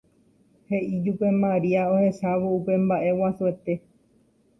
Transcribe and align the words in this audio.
he'i 0.69 0.85
ijupe 0.95 1.27
Maria 1.43 1.81
ohechávo 1.95 2.47
upe 2.57 2.73
mba'e 2.85 3.11
guasuete. 3.17 3.73